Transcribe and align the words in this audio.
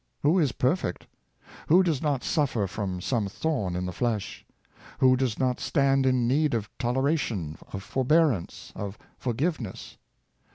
Who 0.23 0.39
is 0.39 0.51
perfect.^ 0.53 1.05
Who 1.67 1.83
does 1.83 2.01
not 2.01 2.23
suffer 2.23 2.65
from 2.65 3.01
some 3.01 3.27
thorn 3.27 3.75
in 3.75 3.85
the 3.85 3.91
flesh} 3.93 4.43
Who 4.99 5.15
does 5.15 5.37
not 5.37 5.59
stand 5.59 6.07
in 6.07 6.27
need 6.27 6.55
of 6.55 6.75
toleration, 6.79 7.59
of 7.71 7.83
forbearance, 7.83 8.73
of 8.75 8.97
forgiveness. 9.19 9.97